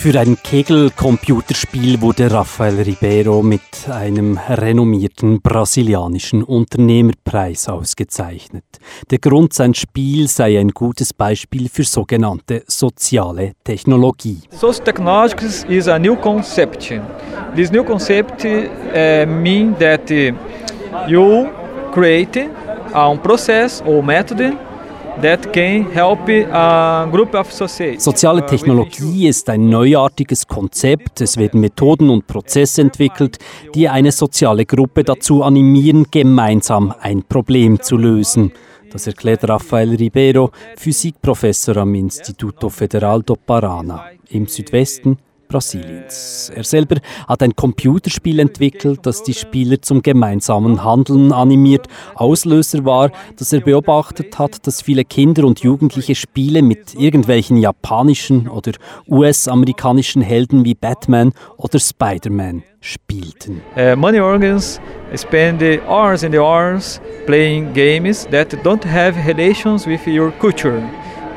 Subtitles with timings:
[0.00, 8.62] Für ein Kegel-Computerspiel wurde Rafael Ribeiro mit einem renommierten brasilianischen Unternehmerpreis ausgezeichnet.
[9.10, 14.38] Der Grund, sein Spiel sei ein gutes Beispiel für sogenannte soziale Technologie.
[14.50, 16.94] Social technologies is a new concept.
[17.56, 20.08] This new concept uh, mean that
[21.08, 21.48] you
[21.92, 22.48] create
[22.94, 24.56] a process or method
[25.22, 27.98] that can help a group of society.
[27.98, 31.20] Soziale Technologie ist ein neuartiges Konzept.
[31.20, 33.38] Es werden Methoden und Prozesse entwickelt,
[33.74, 38.52] die eine soziale Gruppe dazu animieren, gemeinsam ein Problem zu lösen.
[38.90, 46.50] Das erklärt Rafael Ribeiro, Physikprofessor am Instituto Federal do Parana im Südwesten Brasiliens.
[46.54, 51.86] Er selber hat ein Computerspiel entwickelt, das die Spieler zum gemeinsamen Handeln animiert.
[52.14, 58.48] Auslöser war, dass er beobachtet hat, dass viele Kinder und Jugendliche Spiele mit irgendwelchen japanischen
[58.48, 58.72] oder
[59.08, 63.60] US-amerikanischen Helden wie Batman oder Spider-Man spielten.
[63.76, 64.80] Uh, many organs
[65.16, 70.82] spend hours and hours playing games that don't have relations with your culture.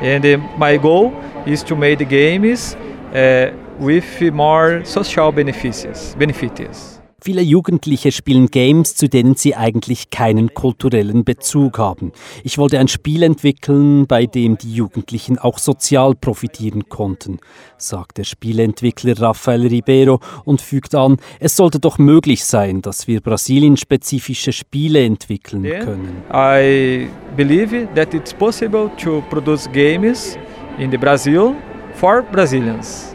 [0.00, 1.12] And uh, my goal
[1.46, 2.76] is to make the games
[3.14, 6.14] uh, with more social benefits.
[6.18, 7.02] benefits.
[7.24, 12.10] Viele Jugendliche spielen Games, zu denen sie eigentlich keinen kulturellen Bezug haben.
[12.42, 17.38] Ich wollte ein Spiel entwickeln, bei dem die Jugendlichen auch sozial profitieren konnten,
[17.76, 23.20] sagt der Spieleentwickler Rafael Ribeiro und fügt an, es sollte doch möglich sein, dass wir
[23.20, 26.24] Brasilien-spezifische Spiele entwickeln können.
[26.34, 27.06] I
[27.36, 30.36] believe that it's possible to produce games
[30.76, 31.54] in the Brazil
[31.94, 33.11] for Brazilians.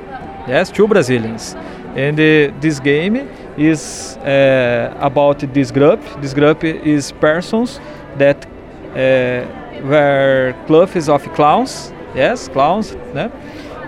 [0.48, 1.56] Yes, two Brazilians.
[1.96, 6.00] And uh, this game is uh, about this group.
[6.22, 7.80] This group is persons
[8.18, 9.46] that uh,
[9.84, 11.92] wear clothes of clowns.
[12.16, 12.96] Yes, clowns.
[13.14, 13.32] Né?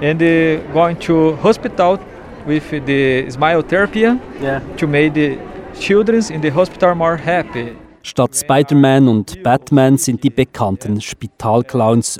[0.01, 0.19] And
[0.73, 1.99] going to hospital
[2.45, 4.61] with the smile therapy yeah.
[4.77, 5.37] to make the
[5.79, 7.75] children in the hospital more happy.
[8.01, 12.19] Statt Spider-Man und Batman sind die bekannten Spitalclowns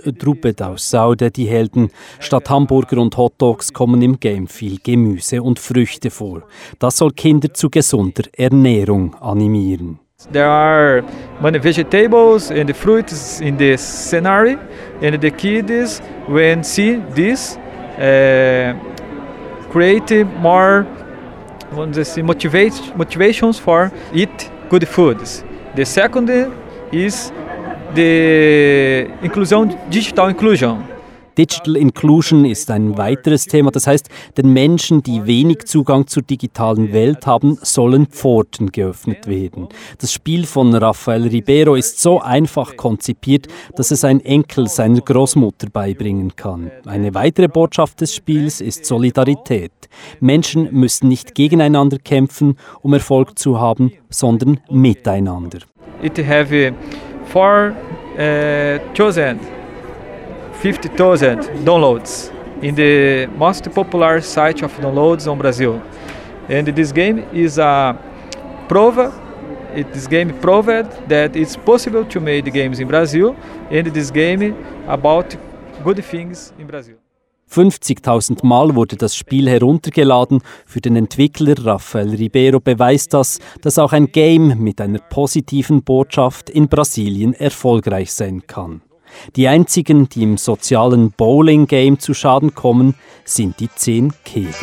[0.61, 1.89] aus Saude die Helden.
[2.19, 6.43] Statt Hamburger und Hotdogs kommen im Game viel Gemüse und Früchte vor.
[6.79, 9.99] Das soll Kinder zu gesunder Ernährung animieren.
[10.33, 11.01] There are
[11.41, 14.59] many vegetables and fruits in the scenario,
[15.01, 17.57] and the kids, when see this,
[17.97, 18.73] uh,
[19.71, 20.85] create more
[22.97, 25.45] motivations for eat good foods.
[25.75, 26.29] The second
[26.91, 27.31] is
[27.93, 30.88] the inclusion, digital inclusion.
[31.39, 33.71] Digital Inclusion ist ein weiteres Thema.
[33.71, 39.69] Das heißt, den Menschen, die wenig Zugang zur digitalen Welt haben, sollen Pforten geöffnet werden.
[39.99, 45.69] Das Spiel von Rafael Ribeiro ist so einfach konzipiert, dass es ein Enkel seiner Großmutter
[45.69, 46.71] beibringen kann.
[46.85, 49.71] Eine weitere Botschaft des Spiels ist Solidarität.
[50.19, 55.59] Menschen müssen nicht gegeneinander kämpfen, um Erfolg zu haben, sondern miteinander.
[56.01, 56.73] It have
[57.31, 57.73] four
[58.17, 59.39] uh, chosen
[60.61, 62.31] 50,000 downloads
[62.61, 65.81] in the most popular site of downloads on Brazil.
[66.49, 67.95] And this game is a
[68.67, 69.11] prova
[69.75, 73.35] it, this game proved that it's possible to make games in Brazil
[73.69, 74.55] and this game
[74.87, 75.37] about
[75.83, 76.95] good things in Brazil.
[77.51, 80.41] 50.000 Mal wurde das Spiel heruntergeladen.
[80.67, 86.51] Für den Entwickler Rafael Ribeiro beweist das, dass auch ein Game mit einer positiven Botschaft
[86.51, 88.81] in Brasilien erfolgreich sein kann.
[89.35, 94.53] Die einzigen, die im sozialen Bowling-Game zu Schaden kommen, sind die zehn Kegel.